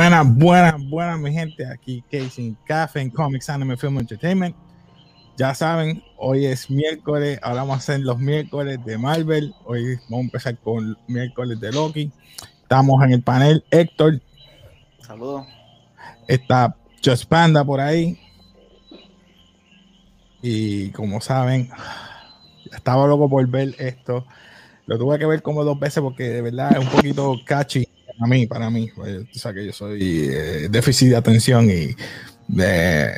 [0.00, 1.66] Buenas, buenas, buenas, mi gente.
[1.66, 4.56] Aquí Casey Café en Comics Anime Film Entertainment.
[5.36, 7.38] Ya saben, hoy es miércoles.
[7.42, 9.54] Ahora vamos a hacer los miércoles de Marvel.
[9.66, 12.10] Hoy vamos a empezar con miércoles de Loki.
[12.62, 13.62] Estamos en el panel.
[13.70, 14.22] Héctor.
[15.02, 15.46] Saludos.
[16.26, 16.74] Está
[17.04, 18.18] Just Panda por ahí.
[20.40, 21.68] Y como saben,
[22.72, 24.24] estaba loco por ver esto.
[24.86, 27.86] Lo tuve que ver como dos veces porque de verdad es un poquito catchy
[28.20, 28.90] para mí, para mí.
[28.94, 31.96] Pues, o sea que yo soy eh, déficit de atención y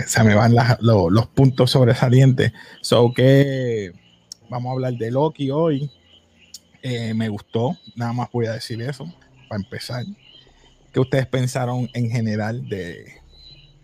[0.07, 2.53] se me van los puntos sobresalientes.
[2.83, 3.93] So que
[4.49, 5.91] vamos a hablar de Loki hoy.
[6.85, 9.13] Eh, me gustó, nada más voy a decir eso
[9.49, 10.05] para empezar.
[10.93, 13.21] ¿Qué ustedes pensaron en general de,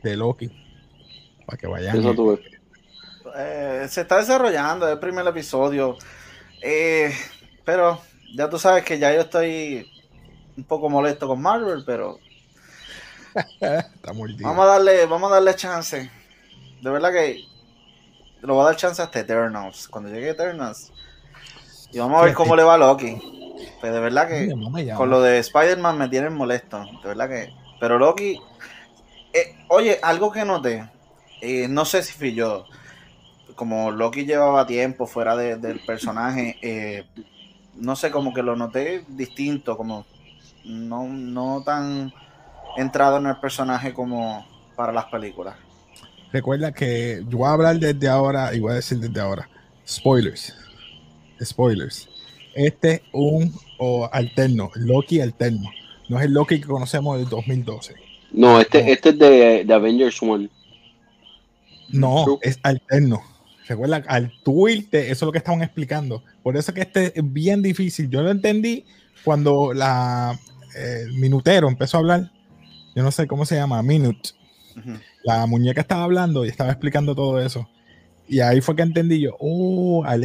[0.02, 0.50] de Loki?
[1.46, 1.98] Para que vayan.
[1.98, 2.40] Eso tuve.
[3.36, 5.96] Eh, se está desarrollando el primer episodio.
[6.62, 7.12] Eh,
[7.64, 8.00] pero
[8.36, 9.86] ya tú sabes que ya yo estoy
[10.58, 12.18] un poco molesto con Marvel, pero
[14.42, 16.10] vamos a darle, vamos a darle chance.
[16.82, 17.44] De verdad que
[18.40, 19.86] lo voy a dar chance hasta Eternals.
[19.88, 20.92] Cuando llegue Eternals.
[21.92, 23.16] Y vamos a ver cómo le va a Loki.
[23.80, 24.52] Pues de verdad que
[24.96, 26.84] con lo de Spider-Man me tienen molesto.
[27.02, 27.52] De verdad que.
[27.78, 28.40] Pero Loki.
[29.32, 30.88] Eh, oye, algo que noté.
[31.40, 32.64] Eh, no sé si fui yo.
[33.54, 36.56] Como Loki llevaba tiempo fuera del personaje.
[36.62, 37.06] Eh,
[37.74, 40.04] no sé, como que lo noté distinto, como
[40.68, 42.12] no, no tan
[42.76, 45.56] entrado en el personaje como para las películas.
[46.32, 49.48] Recuerda que yo voy a hablar desde ahora y voy a decir desde ahora.
[49.86, 50.54] Spoilers.
[51.42, 52.08] Spoilers.
[52.54, 53.54] Este es un
[54.12, 55.70] alterno, Loki alterno.
[56.08, 57.94] No es el Loki que conocemos del 2012.
[58.32, 60.48] No, este, este es de, de Avengers 1.
[61.90, 63.22] No, es alterno.
[63.66, 66.22] Recuerda, al tú eso es lo que estaban explicando.
[66.42, 68.08] Por eso que este es bien difícil.
[68.08, 68.84] Yo lo entendí
[69.24, 70.38] cuando la
[70.74, 72.30] el minutero empezó a hablar.
[72.94, 74.30] Yo no sé cómo se llama, Minute.
[75.24, 77.68] La muñeca estaba hablando y estaba explicando todo eso.
[78.28, 80.22] Y ahí fue que entendí yo, oh, al,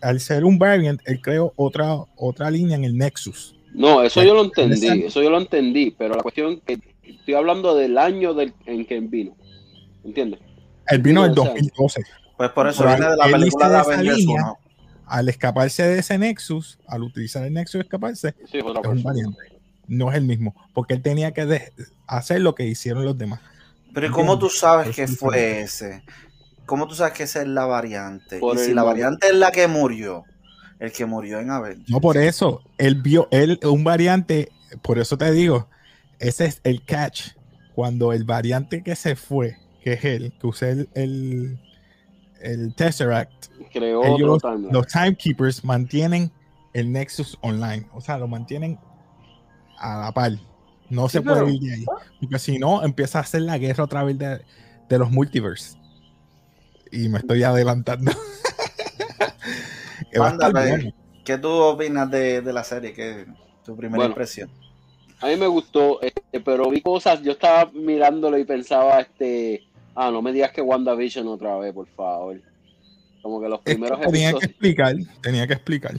[0.00, 3.54] al, ser un variant, él creó otra, otra línea en el Nexus.
[3.72, 7.76] No, eso yo lo entendí, eso yo lo entendí, pero la cuestión que estoy hablando
[7.76, 9.36] del año del, en que vino,
[10.04, 10.40] ¿entiendes?
[10.88, 12.02] Él vino en 2012.
[12.36, 14.26] Pues por eso viene de la película de Avengers
[15.06, 19.38] Al escaparse de ese Nexus, al utilizar el Nexus escaparse, es un variante.
[19.88, 21.70] No es el mismo, porque él tenía que
[22.06, 23.40] hacer lo que hicieron los demás.
[23.94, 26.02] Pero ¿cómo tú sabes que fue ese?
[26.66, 28.40] ¿Cómo tú sabes que esa es la variante?
[28.40, 30.24] y si la variante es la que murió,
[30.80, 31.88] el que murió en Avengers.
[31.88, 34.50] No, por eso, él vio, él, un variante,
[34.82, 35.68] por eso te digo,
[36.18, 37.28] ese es el catch.
[37.74, 41.58] Cuando el variante que se fue que es él, que usé el, el,
[42.40, 43.46] el Tesseract,
[43.82, 46.30] ellos, los Timekeepers mantienen
[46.72, 48.78] el Nexus online, o sea, lo mantienen
[49.78, 50.32] a la par.
[50.88, 51.84] No se puede ir de ahí,
[52.20, 54.40] porque si no, empieza a hacer la guerra otra vez de,
[54.88, 55.76] de los multiverse.
[56.92, 58.12] Y me estoy adelantando.
[61.24, 62.92] ¿Qué tú opinas de, de, la serie?
[62.92, 63.26] ¿Qué
[63.64, 64.48] tu primera impresión?
[65.20, 69.66] A mí me gustó, este, pero vi cosas, yo estaba mirándolo y pensaba, este,
[69.98, 72.38] Ah, no me digas que WandaVision otra vez, por favor.
[73.26, 75.94] Como que los primeros Tenía que explicar, tenía que explicar.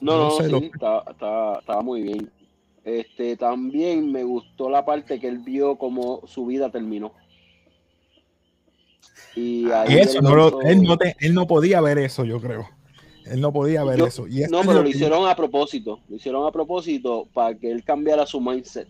[0.00, 2.28] No, no, sí, estaba, muy bien.
[2.84, 7.12] Este, también me gustó la parte que él vio como su vida terminó.
[9.36, 12.68] Y, eso, no él, no él no podía ver eso, yo creo.
[13.26, 14.26] Él no podía ver eso.
[14.26, 16.00] Y no, pero lo, hicieron a propósito.
[16.08, 18.88] Lo hicieron a propósito para que él cambiara su mindset.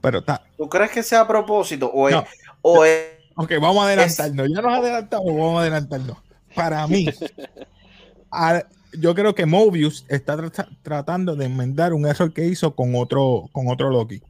[0.00, 0.42] Pero está.
[0.56, 1.86] ¿Tú crees que sea a propósito?
[1.86, 2.16] O es,
[2.62, 2.84] o
[3.36, 4.48] Ok, vamos a adelantarnos.
[4.48, 6.16] Ya nos adelantamos, vamos a adelantarnos.
[6.54, 7.06] Para mí,
[8.98, 10.36] yo creo que Mobius está
[10.82, 14.22] tratando de enmendar un error que hizo con otro, con otro Loki,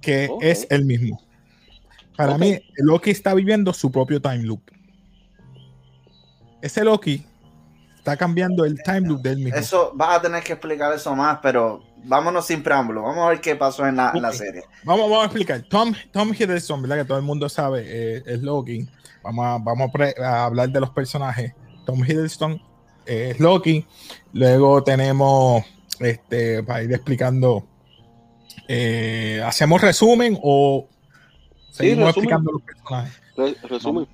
[0.00, 1.20] que es el mismo.
[2.16, 4.62] Para mí, Loki está viviendo su propio time loop.
[6.60, 7.24] Ese Loki
[7.96, 9.56] está cambiando el time loop del mismo.
[9.56, 13.02] Eso vas a tener que explicar eso más, pero vámonos sin preámbulo.
[13.02, 14.62] Vamos a ver qué pasó en la, serie.
[14.84, 15.62] Vamos, vamos, a explicar.
[15.68, 16.96] Tom, Tom Hiddleston, ¿verdad?
[16.96, 18.88] Que todo el mundo sabe, eh, es Loki.
[19.22, 19.90] Vamos, a, vamos
[20.20, 21.54] a, hablar de los personajes.
[21.84, 22.60] Tom Hiddleston
[23.06, 23.84] es Loki.
[24.32, 25.62] Luego tenemos,
[26.00, 27.64] este, para ir explicando,
[28.66, 30.86] eh, ¿hacemos resumen o
[31.70, 33.20] seguimos explicando los personajes?
[33.68, 34.08] resumen.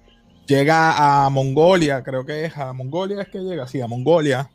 [0.47, 4.51] Llega a Mongolia, creo que es a Mongolia, es que llega, sí, a Mongolia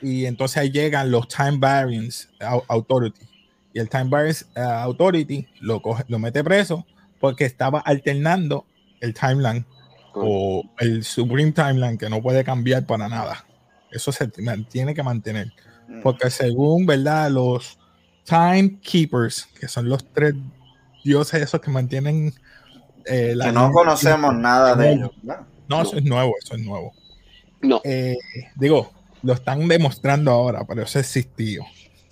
[0.00, 2.28] y entonces ahí llegan los Time Variance
[2.68, 3.26] Authority.
[3.72, 6.86] Y el Time Variance eh, Authority lo, coge, lo mete preso
[7.20, 8.64] porque estaba alternando
[9.00, 9.64] el timeline
[10.14, 13.44] o el Supreme Timeline que no puede cambiar para nada.
[13.90, 14.28] Eso se
[14.68, 15.52] tiene que mantener.
[15.88, 16.02] Mm.
[16.02, 17.30] Porque según, ¿verdad?
[17.30, 17.78] Los
[18.24, 20.34] Timekeepers, que son los tres
[21.04, 22.34] dioses esos que mantienen
[23.06, 25.10] eh, que no conocemos nada de ellos.
[25.68, 26.92] No, eso es nuevo, eso es nuevo.
[27.62, 27.80] No.
[27.84, 28.16] Eh,
[28.56, 28.90] digo,
[29.22, 31.64] lo están demostrando ahora, pero eso existió.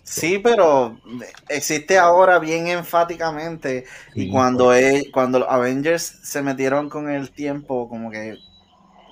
[0.03, 1.01] Sí, pero
[1.49, 3.85] existe ahora bien enfáticamente.
[4.15, 8.37] y cuando, es, cuando los Avengers se metieron con el tiempo, como que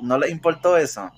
[0.01, 1.11] no les importó eso.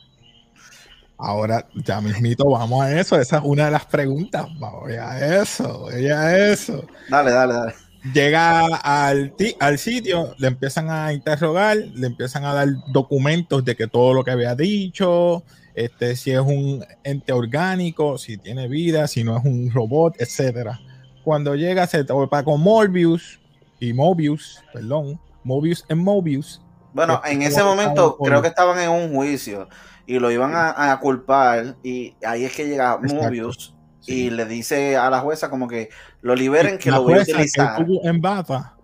[1.18, 3.20] Ahora, ya mismito, vamos a eso.
[3.20, 4.46] Esa es una de las preguntas.
[4.58, 6.86] Vamos a eso, a eso.
[7.10, 7.74] Dale, dale, dale.
[8.14, 13.88] Llega al, al sitio, le empiezan a interrogar, le empiezan a dar documentos de que
[13.88, 15.42] todo lo que había dicho,
[15.76, 20.80] este, si es un ente orgánico, si tiene vida, si no es un robot, etcétera.
[21.22, 23.38] Cuando llega, se topa con Morbius
[23.78, 26.62] y Mobius, perdón, Mobius en Mobius.
[26.94, 29.68] Bueno, en ese momento creo que estaban en un juicio
[30.06, 33.76] y lo iban a, culpar y ahí es que llega Mobius
[34.06, 35.90] y le dice a la jueza como que
[36.22, 37.84] lo liberen, que lo voy a utilizar.
[38.02, 38.76] en Bata,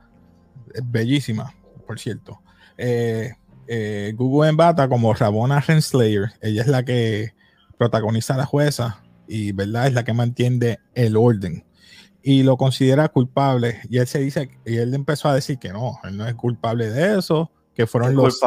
[0.84, 1.54] bellísima,
[1.86, 2.42] por cierto.
[2.76, 3.32] Eh,
[3.66, 7.34] eh, Google en Bata como Rabona Renslayer, ella es la que
[7.78, 11.64] protagoniza a la jueza y verdad es la que mantiene el orden
[12.22, 15.98] y lo considera culpable y él se dice y él empezó a decir que no,
[16.04, 18.40] él no es culpable de eso, que fueron los,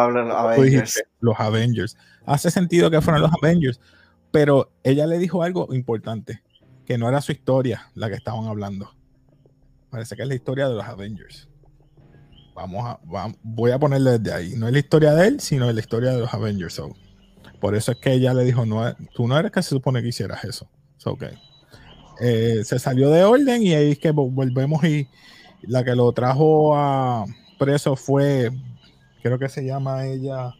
[1.19, 1.97] los Avengers.
[2.25, 3.79] Hace sentido que fueron los Avengers,
[4.31, 6.41] pero ella le dijo algo importante
[6.85, 8.91] que no era su historia la que estaban hablando.
[9.89, 11.49] Parece que es la historia de los Avengers.
[12.55, 12.99] Vamos a,
[13.43, 14.53] voy a ponerle desde ahí.
[14.55, 16.81] No es la historia de él, sino la historia de los Avengers.
[17.59, 20.07] por eso es que ella le dijo, no, tú no eres que se supone que
[20.07, 20.69] hicieras eso.
[21.03, 21.37] okay.
[22.21, 25.09] Eh, se salió de orden y ahí es que volvemos y
[25.63, 27.25] la que lo trajo a
[27.59, 28.51] preso fue,
[29.21, 30.53] creo que se llama ella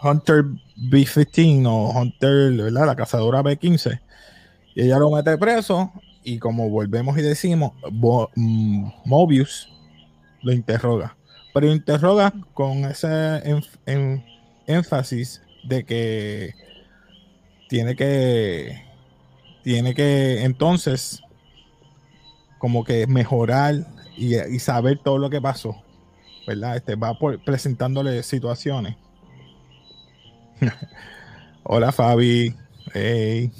[0.00, 0.44] Hunter
[0.76, 2.86] B15 o Hunter, ¿verdad?
[2.86, 4.00] La cazadora B15
[4.76, 5.90] y ella lo mete preso
[6.22, 7.72] y como volvemos y decimos,
[8.36, 9.75] mm, Mobius
[10.46, 11.16] lo interroga.
[11.52, 13.42] Pero interroga con ese
[14.66, 16.54] énfasis de que
[17.68, 18.80] tiene que
[19.64, 21.20] tiene que entonces
[22.58, 23.74] como que mejorar
[24.16, 25.82] y, saber todo lo que pasó.
[26.46, 26.76] ¿Verdad?
[26.76, 28.96] Este va presentándole situaciones.
[31.64, 32.54] Hola Fabi.
[32.94, 33.50] Hey.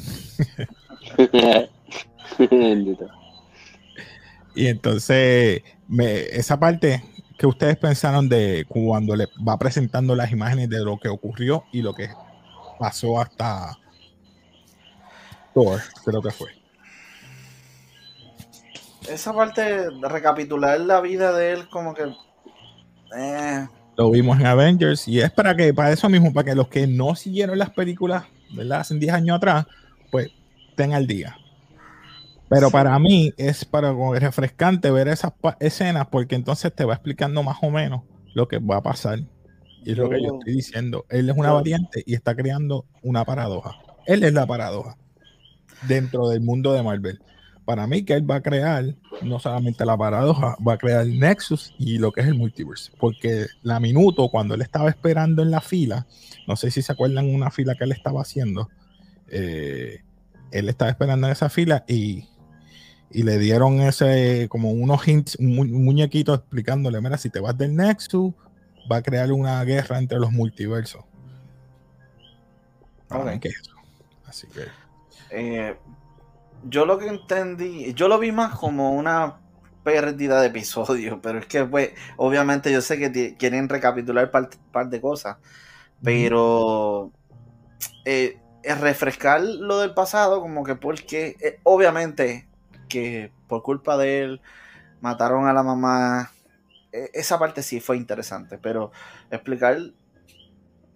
[4.57, 5.63] y entonces,
[6.33, 7.05] esa parte
[7.39, 11.83] que ustedes pensaron de cuando le va presentando las imágenes de lo que ocurrió y
[11.83, 12.09] lo que
[12.79, 13.77] pasó hasta
[15.53, 16.49] Thor, creo que fue.
[19.09, 22.05] Esa parte de recapitular la vida de él, como que.
[23.17, 23.69] Eh.
[23.97, 26.87] Lo vimos en Avengers y es para que, para eso mismo, para que los que
[26.87, 28.25] no siguieron las películas,
[28.55, 28.81] ¿verdad?
[28.81, 29.67] Hace 10 años atrás,
[30.11, 30.31] pues
[30.69, 31.37] estén al día.
[32.49, 37.59] Pero para mí es para refrescante ver esas escenas porque entonces te va explicando más
[37.63, 38.03] o menos
[38.35, 39.21] lo que va a pasar.
[39.85, 41.07] Y es lo que yo estoy diciendo.
[41.09, 43.77] Él es una variante y está creando una paradoja.
[44.07, 44.97] Él es la paradoja
[45.89, 47.21] dentro del mundo de Marvel.
[47.65, 51.19] Para mí que él va a crear no solamente la paradoja, va a crear el
[51.19, 52.93] Nexus y lo que es el multiverse.
[52.99, 56.07] Porque la minuto, cuando él estaba esperando en la fila,
[56.47, 58.69] no sé si se acuerdan una fila que él estaba haciendo,
[59.29, 60.03] eh,
[60.53, 62.29] él estaba esperando en esa fila y
[63.11, 67.75] y le dieron ese, como unos hints, un, muñequito explicándole, mira, si te vas del
[67.75, 68.33] Nexus,
[68.91, 71.05] va a crear una guerra entre los multiversos.
[73.41, 73.73] ¿Qué es eso?
[74.27, 74.65] Así que...
[75.31, 75.77] Eh,
[76.65, 79.37] yo lo que entendí, yo lo vi más como una
[79.85, 84.89] pérdida de episodio, pero es que pues, obviamente yo sé que quieren recapitular un par,
[84.89, 85.37] de cosas,
[86.03, 87.13] pero
[88.05, 92.49] eh, refrescar lo del pasado, como que porque eh, obviamente
[92.89, 94.41] que por culpa de él
[95.01, 96.33] mataron a la mamá.
[96.93, 98.93] E, esa parte sí fue interesante, pero
[99.31, 99.79] explicar.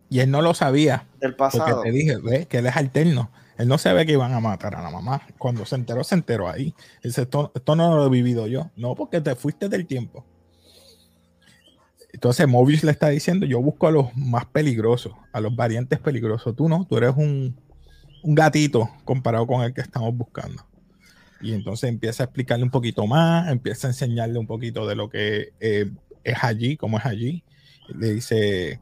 [0.08, 1.06] Y él no lo sabía.
[1.20, 1.66] El pasado.
[1.66, 3.30] Porque te dije, ve, que él es alterno.
[3.60, 5.20] Él no sabe que iban a matar a la mamá.
[5.36, 6.74] Cuando se enteró, se enteró ahí.
[7.04, 8.70] Dice, esto, no lo he vivido yo.
[8.74, 10.24] No, porque te fuiste del tiempo.
[12.12, 16.56] Entonces Mobius le está diciendo, yo busco a los más peligrosos, a los variantes peligrosos.
[16.56, 17.54] Tú no, tú eres un,
[18.22, 20.64] un gatito comparado con el que estamos buscando.
[21.40, 25.08] Y entonces empieza a explicarle un poquito más, empieza a enseñarle un poquito de lo
[25.08, 25.90] que eh,
[26.22, 27.44] es allí, cómo es allí.
[27.88, 28.80] Le dice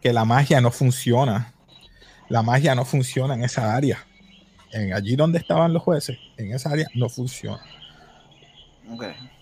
[0.00, 1.54] que la magia no funciona.
[2.28, 3.98] La magia no funciona en esa área.
[4.72, 7.62] En allí donde estaban los jueces, en esa área no funciona.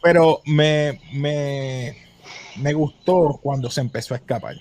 [0.02, 1.96] Pero me, me,
[2.56, 4.56] me, gustó cuando se empezó a escapar.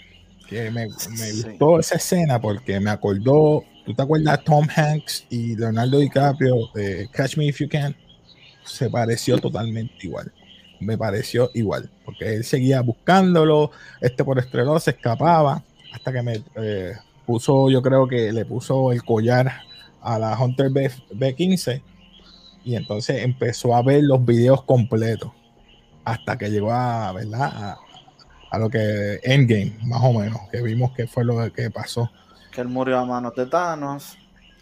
[0.47, 5.55] Que me, me gustó esa escena porque me acordó ¿Tú te acuerdas Tom Hanks y
[5.55, 6.69] Leonardo DiCaprio
[7.11, 7.95] Catch Me If You Can?
[8.65, 10.31] se pareció totalmente igual.
[10.79, 13.71] Me pareció igual, porque él seguía buscándolo,
[14.01, 15.63] este por estrelado se escapaba,
[15.93, 16.93] hasta que me eh,
[17.25, 19.51] puso, yo creo que le puso el collar
[20.01, 21.81] a la Hunter B, B15
[22.65, 25.31] y entonces empezó a ver los videos completos
[26.03, 27.77] hasta que llegó a, ¿verdad?
[28.51, 32.11] A, lo que Endgame, más o menos, que vimos que fue lo que pasó.
[32.53, 34.17] Que él murió a manos de Thanos,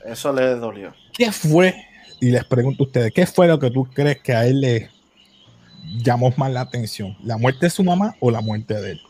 [0.05, 0.93] eso le dolió.
[1.13, 1.75] ¿Qué fue?
[2.19, 4.89] Y les pregunto a ustedes, ¿qué fue lo que tú crees que a él le
[6.03, 7.17] llamó más la atención?
[7.23, 9.01] ¿La muerte de su mamá o la muerte de él?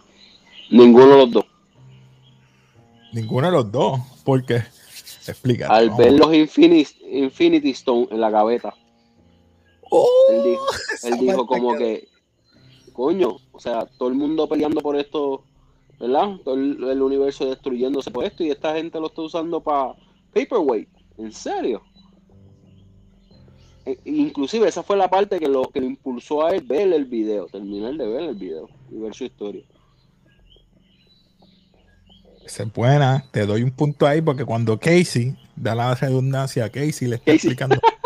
[0.70, 1.46] Ninguno de los dos.
[3.14, 4.64] Ninguno de los dos, porque
[5.28, 5.68] explica.
[5.68, 8.74] Al ver los Infinity, Infinity Stone en la gaveta.
[9.90, 10.08] Oh,
[11.04, 12.08] él dijo, como que,
[12.94, 15.44] coño, o sea, todo el mundo peleando por esto,
[16.01, 16.38] ¿verdad?
[16.43, 19.93] Todo el, universo destruyéndose por esto y esta gente lo está usando para
[20.34, 20.89] paperweight.
[21.20, 21.84] ¿En serio?
[23.86, 27.05] E, inclusive esa fue la parte que lo que le impulsó a él ver el
[27.05, 29.63] video, terminar de ver el video y ver su historia.
[32.43, 36.70] Esa es buena, te doy un punto ahí porque cuando Casey, da la redundancia a
[36.70, 37.77] Casey, le está explicando.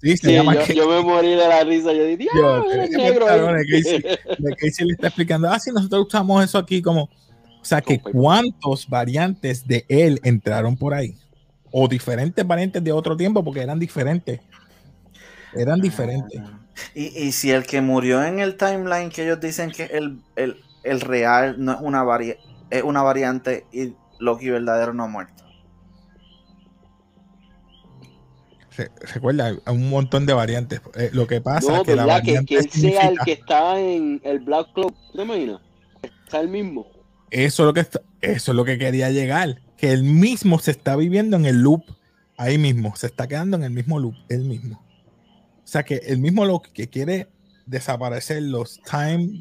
[0.00, 1.92] Sí, se llama yo, yo, me morí de la risa.
[1.92, 2.64] Yo dije, yo,
[2.96, 3.26] negro.
[3.26, 4.02] Casey,
[4.58, 7.10] Casey le está explicando, ah, sí, nosotros usamos eso aquí como.
[7.60, 11.14] O sea, que cuántos variantes de él entraron por ahí.
[11.70, 14.40] O diferentes variantes de otro tiempo, porque eran diferentes.
[15.54, 16.40] Eran diferentes.
[16.40, 16.60] Ah,
[16.94, 20.56] y, y, si el que murió en el timeline que ellos dicen que el, el,
[20.84, 25.44] el real no es una variante es una variante y Loki verdadero no ha muerto.
[29.12, 30.80] recuerda, hay un montón de variantes.
[30.94, 34.22] Eh, lo que pasa es que la variante que, él sea el que está en
[34.24, 35.60] el Black Club, ¿te imaginas?
[36.02, 36.86] Está el mismo.
[37.30, 37.80] Eso es lo que
[38.20, 41.84] eso es lo que quería llegar, que él mismo se está viviendo en el loop
[42.36, 44.82] ahí mismo, se está quedando en el mismo loop, él mismo.
[45.62, 47.28] O sea que el mismo Loki que quiere
[47.64, 49.40] desaparecer los time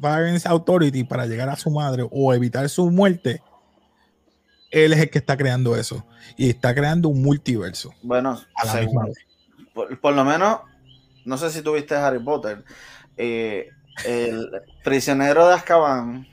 [0.00, 3.40] Variance Authority para llegar a su madre o evitar su muerte,
[4.70, 6.04] él es el que está creando eso.
[6.36, 7.94] Y está creando un multiverso.
[8.02, 8.40] Bueno,
[9.72, 10.60] Por, lo menos,
[11.24, 12.64] no sé si tuviste Harry Potter.
[13.16, 13.70] Eh,
[14.04, 14.50] el
[14.84, 16.26] prisionero de Azkaban,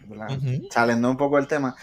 [0.70, 1.76] saliendo un poco el tema,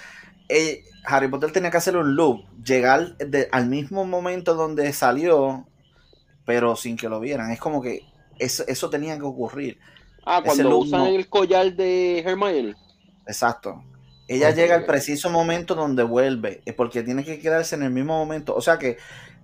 [0.48, 3.16] eh, Harry Potter tenía que hacer un loop, llegar
[3.52, 5.66] al mismo momento donde salió,
[6.44, 7.50] pero sin que lo vieran.
[7.50, 8.02] Es como que
[8.38, 9.78] eso, eso tenía que ocurrir.
[10.24, 12.74] Ah, cuando usan el collar de Hermione.
[13.26, 13.82] Exacto.
[14.26, 18.54] Ella llega al preciso momento donde vuelve, porque tiene que quedarse en el mismo momento.
[18.54, 18.96] O sea que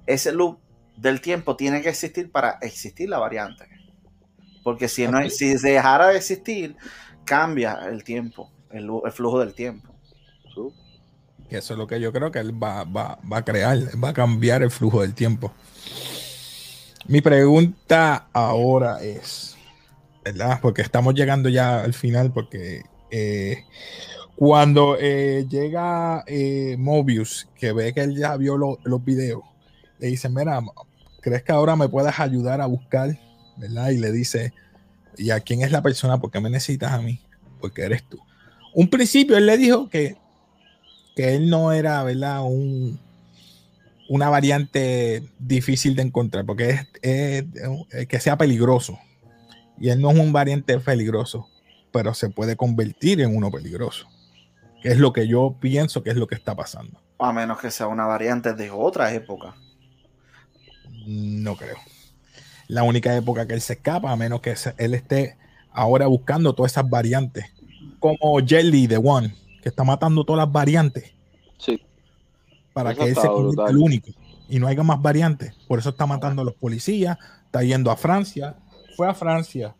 [0.06, 0.58] ese loop
[0.96, 3.68] del tiempo tiene que existir para existir la variante.
[4.62, 6.76] Porque si, no, si dejara de existir,
[7.24, 9.94] cambia el tiempo, el, flujo del tiempo.
[11.50, 14.10] Y eso es lo que yo creo que él va, va, va a crear, va
[14.10, 15.52] a cambiar el flujo del tiempo.
[17.06, 19.56] Mi pregunta ahora es,
[20.24, 20.60] ¿verdad?
[20.62, 23.64] Porque estamos llegando ya al final, porque eh,
[24.36, 29.42] cuando eh, llega eh, Mobius, que ve que él ya vio los videos,
[29.98, 30.60] le dice, mira,
[31.20, 33.18] ¿crees que ahora me puedas ayudar a buscar?
[33.60, 33.90] ¿Verdad?
[33.90, 34.52] Y le dice,
[35.16, 36.18] ¿y a quién es la persona?
[36.18, 37.20] ¿Por qué me necesitas a mí?
[37.60, 38.18] Porque eres tú.
[38.74, 40.16] Un principio él le dijo que,
[41.14, 42.42] que él no era, ¿verdad?
[42.42, 42.98] Un,
[44.08, 47.44] una variante difícil de encontrar, porque es
[48.08, 48.98] que sea peligroso,
[49.78, 51.48] y él no es un variante peligroso,
[51.92, 54.08] pero se puede convertir en uno peligroso.
[54.82, 57.00] Que es lo que yo pienso que es lo que está pasando.
[57.18, 59.54] A menos que sea una variante de otra época.
[61.06, 61.76] No creo.
[62.70, 65.36] La única época que él se escapa, a menos que él esté
[65.72, 67.46] ahora buscando todas esas variantes.
[67.98, 71.12] Como Jelly de One, que está matando todas las variantes.
[71.58, 71.82] Sí.
[72.72, 74.10] Para que él se convierta el único.
[74.48, 75.52] Y no haya más variantes.
[75.66, 78.54] Por eso está matando a los policías, está yendo a Francia,
[78.96, 79.74] fue a Francia,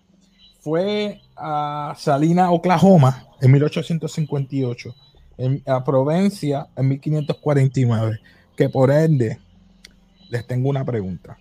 [0.59, 4.95] fue a Salina, Oklahoma, en 1858,
[5.39, 8.19] en, a Provencia en 1549,
[8.57, 9.39] que por ende,
[10.29, 11.39] les tengo una pregunta.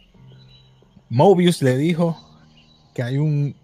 [1.10, 2.18] Mobius le dijo
[2.94, 3.56] que hay un,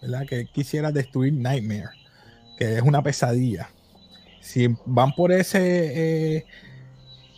[0.00, 0.26] ¿verdad?
[0.26, 1.90] Que quisiera destruir Nightmare,
[2.58, 3.68] que es una pesadilla.
[4.40, 6.46] Si van por ese, eh,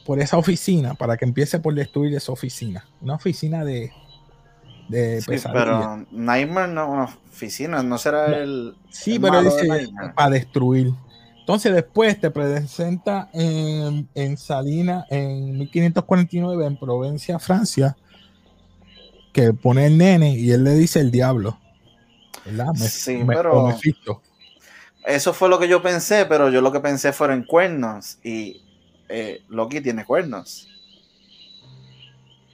[0.07, 3.93] por esa oficina, para que empiece por destruir esa oficina, una oficina de
[4.91, 8.75] pero Nightmare no una oficina, no será el.
[8.91, 10.93] Sí, pero dice para destruir.
[11.39, 17.97] Entonces después te presenta en, en Salina en 1549 en Provencia, Francia,
[19.33, 21.59] que pone el nene y él le dice el diablo.
[22.45, 22.75] ¿Verdad?
[22.75, 23.77] sí, pero
[25.05, 28.63] eso fue lo que yo pensé, pero yo lo que pensé fueron cuernos y
[29.09, 30.69] eh, Loki tiene cuernos.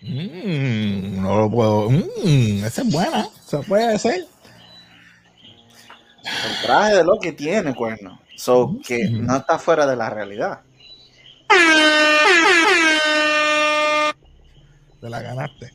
[0.03, 1.91] Mm, no lo puedo.
[1.91, 3.29] Mm, esa es buena.
[3.47, 4.27] Eso puede ser.
[6.23, 8.21] El traje de lo que tiene, cuerno.
[8.37, 9.27] So, que mm.
[9.27, 10.61] no está fuera de la realidad.
[15.01, 15.73] Te la ganaste.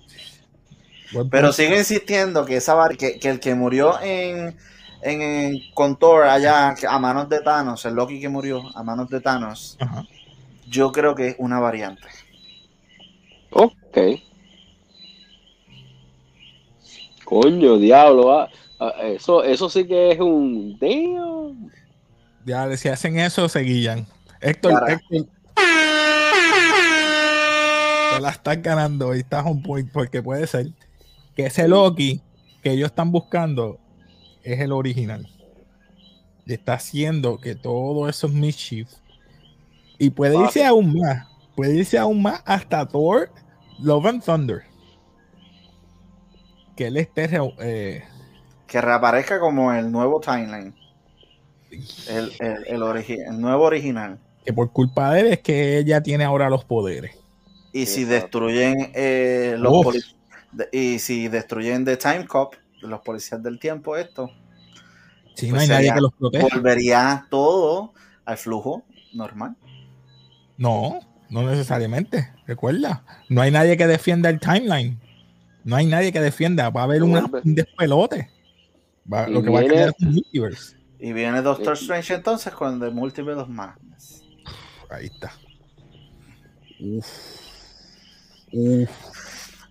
[1.29, 4.55] Pero sigo insistiendo que esa que, que el que murió en,
[5.01, 9.77] en, Contor allá a manos de Thanos, el Loki que murió a manos de Thanos,
[10.67, 12.07] yo creo que es una variante.
[13.51, 13.97] Ok.
[17.25, 18.49] Coño, diablo, ah,
[18.79, 21.71] ah, eso, eso sí que es un damn.
[22.45, 24.05] Ya, si hacen eso, seguían.
[24.39, 25.27] Héctor, Héctor.
[28.13, 30.67] Te la estás ganando y estás un point porque puede ser
[31.35, 32.21] que ese Loki
[32.61, 33.79] que ellos están buscando
[34.43, 35.27] es el original.
[36.45, 38.89] Y está haciendo que todos esos mischief
[39.97, 43.29] y puede irse aún más, puede irse aún más hasta Thor
[43.79, 44.63] Love and Thunder.
[46.75, 48.03] Que él esté eh,
[48.65, 50.73] que reaparezca como el nuevo timeline.
[52.09, 54.17] El, el, nuevo original.
[54.43, 57.15] Que por culpa de él es que ella tiene ahora los poderes.
[57.71, 60.15] Y si destruyen eh, los
[60.71, 64.31] y si destruyen The Time Cop, los policías del tiempo, esto.
[65.35, 66.47] Si no pues hay nadie que los proteja.
[66.53, 67.93] Volvería todo
[68.25, 69.55] al flujo normal.
[70.57, 72.33] No, no necesariamente.
[72.45, 74.99] Recuerda, no hay nadie que defienda el timeline.
[75.63, 76.69] No hay nadie que defienda.
[76.69, 78.29] Va a haber un despelote.
[79.05, 80.77] lo que va a quedar es un multiverse.
[80.99, 84.23] Y viene Doctor Strange entonces con The Multiverse of Madness.
[84.89, 85.31] Ahí está.
[86.79, 87.07] Uf.
[88.51, 88.89] Uf.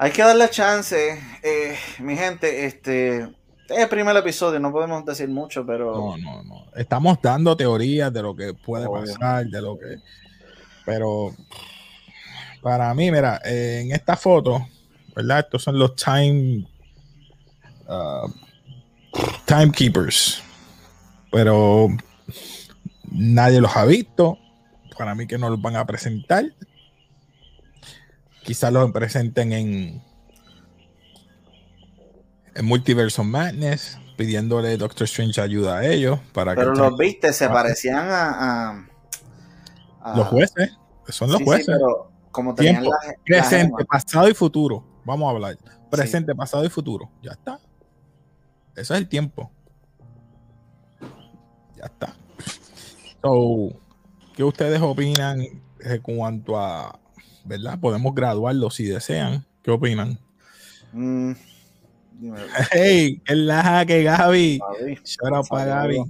[0.03, 2.65] Hay que darle chance, eh, mi gente.
[2.65, 5.95] Este es el primer episodio, no podemos decir mucho, pero.
[5.95, 6.65] No, no, no.
[6.75, 9.97] Estamos dando teorías de lo que puede pasar, de lo que.
[10.87, 11.35] Pero
[12.63, 14.67] para mí, mira, en esta foto,
[15.15, 15.41] ¿verdad?
[15.41, 16.67] Estos son los time.
[17.87, 18.27] Uh,
[19.45, 20.43] timekeepers.
[21.31, 21.89] Pero
[23.05, 24.39] nadie los ha visto.
[24.97, 26.47] Para mí que no los van a presentar
[28.51, 30.03] quizás los presenten en,
[32.53, 36.19] en Multiverse Madness, pidiéndole Doctor Strange ayuda a ellos.
[36.33, 38.89] Para Pero los viste, se parecían a,
[40.17, 40.77] Los jueces,
[41.11, 41.67] son los jueces.
[41.69, 42.85] pero como tenían
[43.25, 44.85] presente, pasado y futuro.
[45.05, 45.57] Vamos a hablar.
[45.89, 47.09] Presente, pasado y futuro.
[47.23, 47.61] Ya está.
[48.75, 49.49] Eso es el tiempo.
[51.77, 52.17] Ya está.
[53.23, 53.81] So,
[54.35, 57.00] ¿qué ustedes opinan en cuanto a
[57.45, 57.79] ¿verdad?
[57.79, 59.47] Podemos graduarlo si desean.
[59.63, 60.19] ¿Qué opinan?
[60.93, 61.33] Mm,
[62.73, 64.61] hey, es la que Gaby.
[65.05, 66.03] Shout out para Gaby.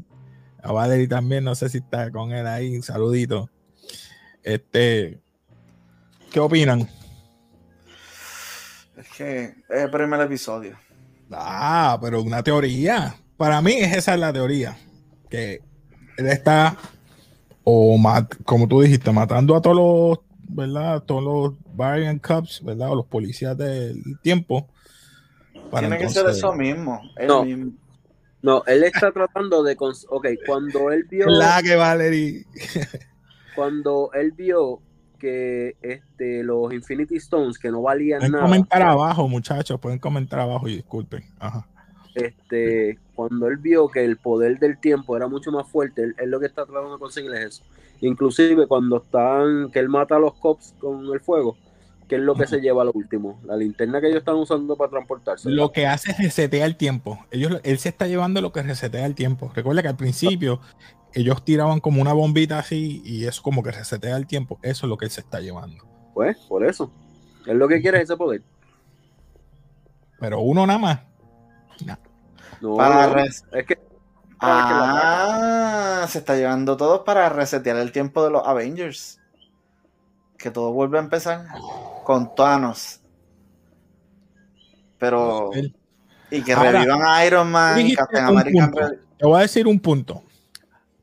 [0.62, 2.76] A Valerie también, no sé si está con él ahí.
[2.76, 3.48] Un saludito.
[4.42, 5.20] Este,
[6.30, 6.88] ¿qué opinan?
[8.96, 10.76] Es que es el primer episodio.
[11.32, 13.14] Ah, pero una teoría.
[13.36, 14.76] Para mí esa es la teoría.
[15.28, 15.62] Que
[16.16, 16.76] él está,
[17.64, 17.96] o
[18.44, 21.02] como tú dijiste, matando a todos los ¿verdad?
[21.04, 22.90] Todos los Variant Cups, ¿verdad?
[22.90, 24.68] O los policías del tiempo.
[25.78, 27.00] Tiene que ser eso mismo.
[27.26, 27.44] no.
[28.42, 29.76] No, él está tratando de.
[29.78, 31.26] Ok, cuando él vio.
[31.28, 32.46] La que Valerie.
[33.54, 34.80] cuando él vio
[35.18, 38.44] que este, los Infinity Stones, que no valían pueden nada.
[38.44, 41.24] comentar abajo, muchachos, pueden comentar abajo y disculpen.
[41.38, 41.68] Ajá.
[42.26, 46.30] Este, cuando él vio que el poder del tiempo era mucho más fuerte, él, él
[46.30, 47.64] lo que está tratando de conseguir es eso.
[48.00, 51.56] Inclusive cuando están, que él mata a los cops con el fuego,
[52.08, 54.76] que es lo que se lleva a lo último, la linterna que ellos están usando
[54.76, 55.48] para transportarse.
[55.48, 57.24] Lo que hace es resetear el tiempo.
[57.30, 59.52] Ellos, él se está llevando lo que resetea el tiempo.
[59.54, 60.60] Recuerda que al principio
[61.14, 64.58] ellos tiraban como una bombita así y eso como que resetea el tiempo.
[64.62, 65.84] Eso es lo que él se está llevando.
[66.12, 66.90] Pues, por eso.
[67.46, 68.42] Es lo que quiere ese poder.
[70.18, 71.00] Pero uno nada más.
[72.60, 73.78] No, para es que
[74.40, 79.20] Ah, se está llevando todo para resetear el tiempo de los Avengers.
[80.38, 81.46] Que todo vuelve a empezar
[82.04, 83.00] con Thanos.
[84.98, 85.50] Pero.
[86.30, 88.92] Y que revivan a Iron Man y Captain America.
[89.18, 90.22] Te voy a decir un punto.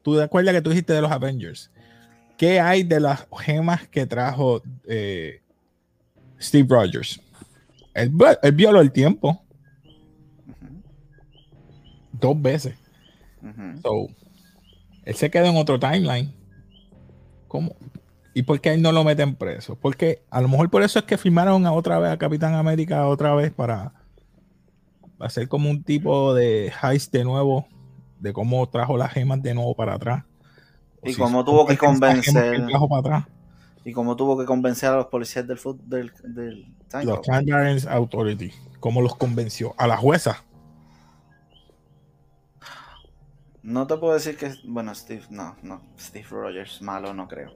[0.02, 1.70] Tú te acuerdas que tú dijiste de los Avengers.
[2.38, 5.42] ¿Qué hay de las gemas que trajo eh,
[6.40, 7.20] Steve Rogers?
[7.94, 9.44] Él, él violó el tiempo.
[12.20, 12.76] Dos veces
[15.08, 16.34] él se queda en otro timeline.
[17.48, 17.76] ¿Cómo?
[18.34, 19.76] ¿Y por qué él no lo meten preso?
[19.76, 23.08] Porque a lo mejor por eso es que firmaron a otra vez a Capitán América
[23.08, 23.94] otra vez para
[25.20, 27.68] hacer como un tipo de heist de nuevo,
[28.20, 30.26] de cómo trajo las gemas de nuevo para atrás.
[31.04, 32.68] Y cómo tuvo que convencer.
[33.86, 36.76] ¿Y cómo tuvo que convencer a los policías del del, del
[37.06, 38.52] Los Time Authority.
[38.82, 39.74] ¿Cómo los convenció?
[39.78, 40.44] A la jueza.
[43.68, 44.56] No te puedo decir que.
[44.64, 45.82] Bueno, Steve, no, no.
[46.00, 47.54] Steve Rogers, malo, no creo.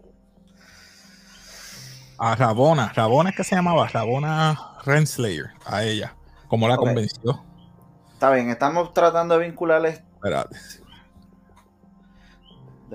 [2.17, 6.13] A Rabona, Rabona es que se llamaba, Rabona Renslayer, a ella.
[6.49, 7.41] ¿Cómo la convenció?
[8.11, 10.03] Está bien, estamos tratando de vincularles.
[10.15, 10.57] Espérate.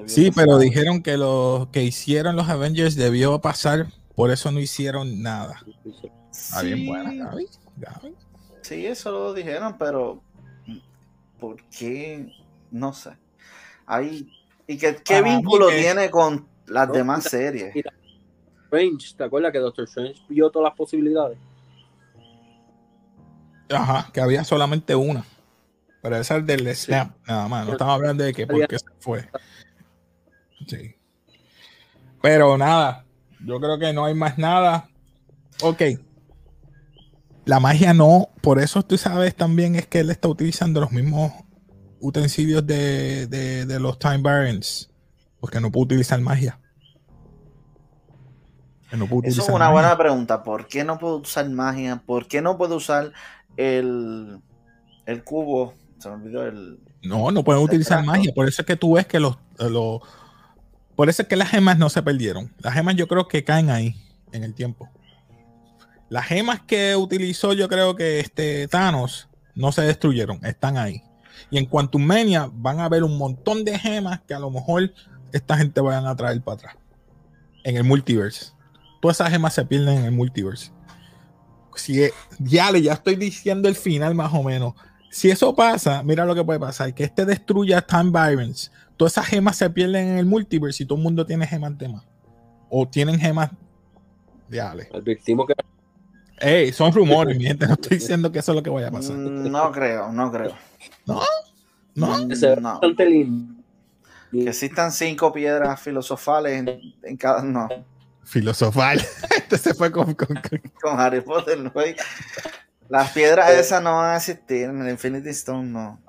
[0.04, 5.22] Sí, pero dijeron que lo que hicieron los Avengers debió pasar, por eso no hicieron
[5.22, 5.62] nada.
[6.30, 7.48] Está bien buena, Gaby.
[8.60, 10.22] Sí, eso lo dijeron, pero
[11.40, 12.30] ¿por qué?
[12.70, 13.10] No sé.
[13.86, 14.28] Ahí,
[14.66, 17.72] ¿Y qué, qué vínculo tiene con las demás series?
[18.64, 21.38] Strange, ¿te acuerdas que Doctor Strange vio todas las posibilidades?
[23.70, 25.24] Ajá, que había solamente una.
[26.02, 27.66] Pero esa es del Snap, nada más.
[27.66, 29.28] No estamos hablando de que por qué se fue.
[30.66, 30.94] Sí.
[32.22, 33.04] Pero nada,
[33.44, 34.88] yo creo que no hay más nada.
[35.62, 35.82] Ok.
[37.44, 41.32] La magia no, por eso tú sabes también es que él está utilizando los mismos
[42.00, 44.90] utensilios de, de, los Time Barons,
[45.40, 46.58] porque no puedo utilizar magia.
[49.24, 50.42] Eso es una buena pregunta.
[50.42, 52.02] ¿Por qué no puedo usar magia?
[52.06, 53.12] ¿Por qué no puedo usar
[53.56, 54.40] el,
[55.06, 55.74] el cubo?
[55.98, 56.78] Se me olvidó el.
[57.02, 58.32] No, no pueden utilizar magia.
[58.34, 60.00] Por eso es que tú ves que los, los.
[60.94, 62.52] Por eso es que las gemas no se perdieron.
[62.60, 63.96] Las gemas yo creo que caen ahí
[64.32, 64.88] en el tiempo.
[66.08, 71.02] Las gemas que utilizó, yo creo que este Thanos no se destruyeron, están ahí.
[71.50, 74.92] Y en Quantum Mania van a haber un montón de gemas que a lo mejor
[75.32, 76.76] esta gente vayan a traer para atrás.
[77.64, 78.52] En el multiverse.
[79.00, 80.72] Todas esas gemas se pierden en el multiverse.
[81.74, 82.12] Si le
[82.82, 84.74] ya estoy diciendo el final más o menos.
[85.10, 86.94] Si eso pasa, mira lo que puede pasar.
[86.94, 88.72] Que este destruya Time Byrons.
[88.96, 91.88] Todas esas gemas se pierden en el multiverse y todo el mundo tiene gemas de
[91.88, 92.04] más.
[92.70, 93.50] O tienen gemas
[94.48, 94.88] de Ale.
[95.04, 95.54] que
[96.38, 97.66] Ey, son rumores, mi gente.
[97.66, 99.16] No estoy diciendo que eso es lo que vaya a pasar.
[99.16, 100.54] Mm, no creo, no creo.
[101.06, 101.20] No,
[101.94, 102.80] no, mm, no.
[104.30, 106.66] Que existan cinco piedras filosofales
[107.02, 107.42] en, cada.
[107.42, 107.68] No.
[108.24, 109.00] Filosofal.
[109.36, 110.40] este se fue con, con,
[110.80, 111.72] con Harry Potter, ¿no?
[112.88, 113.60] Las piedras eh.
[113.60, 116.00] esas no van a existir en el Infinity Stone, no.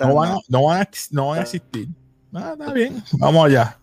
[0.00, 1.88] No van, a, no, van a, no van a existir.
[2.32, 3.78] Ah, está bien, vamos allá.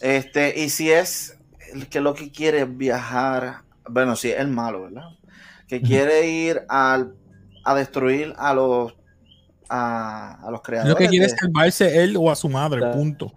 [0.00, 1.36] Este, y si es
[1.90, 5.04] que lo que quiere viajar, bueno, si es el malo, ¿verdad?
[5.70, 7.14] Que quiere ir al,
[7.64, 8.92] a destruir a los
[9.70, 10.92] a, los creadores.
[10.92, 13.32] Lo que quiere es salvarse él o a su madre, punto.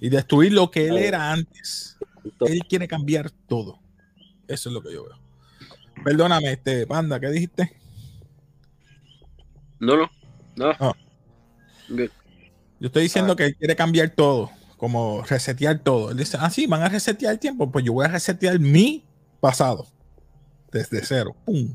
[0.00, 1.98] Y destruir lo que él era antes.
[2.40, 3.80] Él quiere cambiar todo.
[4.46, 5.18] Eso es lo que yo veo.
[6.04, 7.76] Perdóname, este Panda, ¿qué dijiste?
[9.78, 10.10] No, no,
[10.56, 10.70] no.
[10.78, 10.92] Ah.
[11.88, 13.36] Yo estoy diciendo ah.
[13.36, 16.10] que él quiere cambiar todo, como resetear todo.
[16.10, 17.70] Él dice, ah, sí, van a resetear el tiempo.
[17.70, 19.04] Pues yo voy a resetear mi
[19.40, 19.86] pasado.
[20.72, 21.36] Desde cero.
[21.44, 21.74] ¡Pum!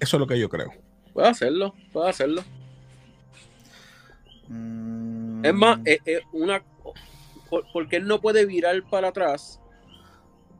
[0.00, 0.72] Eso es lo que yo creo.
[1.12, 2.42] Puedo hacerlo, puedo hacerlo.
[4.48, 5.44] Mm.
[5.44, 6.00] Es más, es,
[6.32, 6.62] una.
[7.72, 9.60] Porque él no puede virar para atrás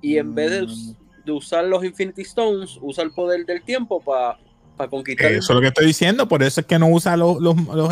[0.03, 1.35] y en vez de, mm.
[1.35, 4.39] usar los Infinity Stones, usa el poder del tiempo para
[4.77, 5.33] conquistar.
[5.33, 7.37] Eso es lo que estoy diciendo, por eso es que no usa los,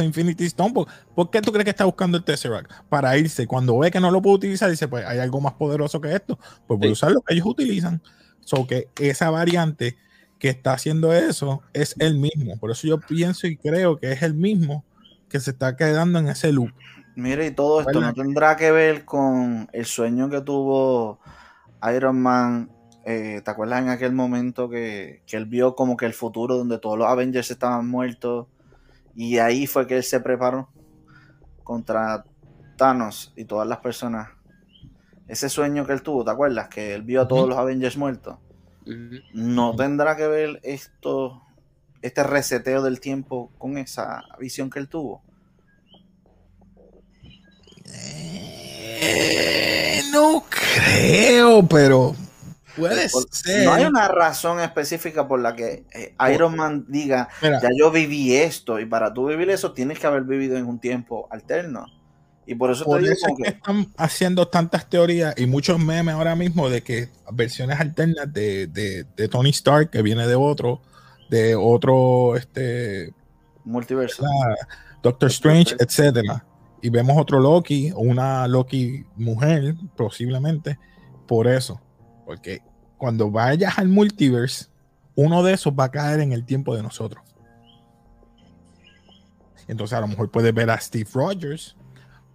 [0.02, 0.86] Infinity Stones.
[1.14, 2.70] ¿Por, qué tú crees que está buscando el Tesseract?
[2.88, 3.46] Para irse.
[3.46, 6.38] Cuando ve que no lo puede utilizar, dice: Pues hay algo más poderoso que esto.
[6.66, 8.02] Pues voy a usar lo que ellos utilizan.
[8.40, 9.96] So que esa variante
[10.40, 12.58] que está haciendo eso es el mismo.
[12.58, 14.84] Por eso yo pienso y creo que es el mismo
[15.28, 16.70] que se está quedando en ese loop.
[17.14, 21.20] Mire, y todo esto no tendrá que ver con el sueño que tuvo
[21.94, 22.70] Iron Man.
[23.04, 26.98] Eh, ¿Te acuerdas en aquel momento que, él vio como que el futuro donde todos
[26.98, 28.46] los Avengers estaban muertos?
[29.14, 30.68] Y ahí fue que él se preparó
[31.64, 32.24] contra
[32.76, 34.28] Thanos y todas las personas.
[35.28, 36.68] Ese sueño que él tuvo, ¿te acuerdas?
[36.68, 38.36] Que él vio a todos los Avengers muertos.
[39.32, 41.42] ¿No tendrá que ver esto,
[42.02, 45.22] este reseteo del tiempo con esa visión que él tuvo?
[49.02, 52.14] Eh, no creo, pero
[52.76, 53.64] puede ser.
[53.64, 58.34] No hay una razón específica por la que eh, Iron Man diga, ya yo viví
[58.34, 61.86] esto, y para tú vivir eso tienes que haber vivido en un tiempo alterno.
[62.46, 63.48] Y por eso, te que...
[63.48, 69.50] están haciendo tantas teorías y muchos memes ahora mismo de que versiones alternas de, Tony
[69.50, 70.82] Stark, que viene de otro,
[71.28, 73.14] de otro este
[73.64, 74.24] multiverso.
[75.00, 76.44] Doctor Strange, etcétera.
[76.82, 80.78] Y vemos otro Loki, o una Loki mujer, posiblemente,
[81.28, 81.80] por eso.
[82.30, 82.62] Porque
[82.96, 84.66] cuando vayas al multiverse,
[85.16, 87.24] uno de esos va a caer en el tiempo de nosotros.
[89.66, 91.74] Entonces a lo mejor puedes ver a Steve Rogers,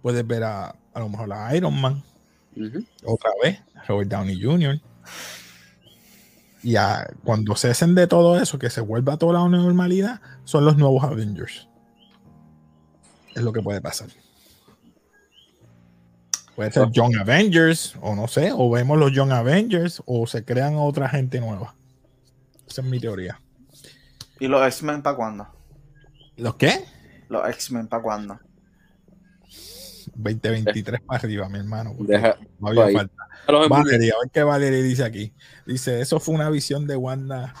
[0.02, 2.04] puedes ver a, a lo mejor a Iron Man
[3.04, 4.78] Otra vez, Robert Downey Jr.
[6.62, 6.74] Y
[7.24, 11.68] cuando cesen de todo eso, que se vuelva toda la normalidad, son los nuevos Avengers.
[13.34, 14.10] Es lo que puede pasar.
[16.56, 20.76] Puede ser Young Avengers, o no sé, o vemos los Young Avengers, o se crean
[20.76, 21.74] otra gente nueva.
[22.66, 23.38] Esa es mi teoría.
[24.40, 25.46] ¿Y los X-Men para cuándo?
[26.38, 26.84] ¿Los qué?
[27.28, 28.38] Los X-Men para cuándo?
[30.14, 31.94] 2023 para arriba, mi hermano.
[32.58, 33.28] no había falta.
[33.68, 35.34] Valerie, a ver qué Valerie dice aquí.
[35.66, 37.54] Dice, eso fue una visión de Wanda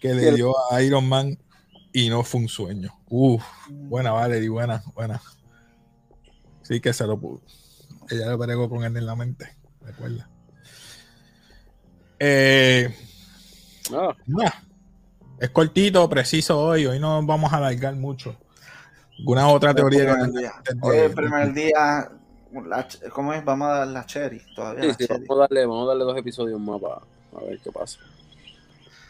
[0.00, 1.38] que le dio a Iron Man
[1.92, 2.92] y no fue un sueño.
[3.08, 5.22] Uf, buena Valerie, buena, buena.
[6.62, 7.40] Sí que se lo pudo.
[8.10, 10.28] Ella lo pegó con él en la mente, recuerda.
[12.18, 12.94] Eh,
[13.92, 14.14] ah.
[15.40, 16.86] Es cortito, preciso hoy.
[16.86, 18.36] Hoy no vamos a alargar mucho.
[19.18, 20.16] ¿Alguna otra teoría?
[20.80, 22.10] Hoy el primer día,
[23.12, 23.44] ¿cómo es?
[23.44, 24.94] Vamos a dar la cherry todavía.
[24.94, 27.98] Sí, vamos, a darle, vamos a darle dos episodios más para, ver qué pasa.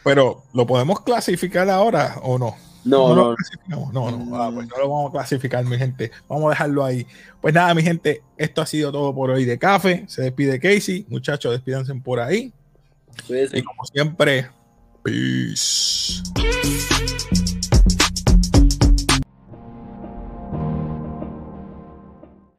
[0.03, 2.55] Pero, ¿lo podemos clasificar ahora o no?
[2.85, 3.35] No, no.
[3.67, 6.11] No, no, no, ah, pues no lo vamos a clasificar, mi gente.
[6.27, 7.07] Vamos a dejarlo ahí.
[7.41, 10.05] Pues nada, mi gente, esto ha sido todo por hoy de café.
[10.07, 11.05] Se despide Casey.
[11.09, 12.51] Muchachos, despídanse por ahí.
[13.29, 14.49] Y como siempre,
[15.03, 16.21] peace.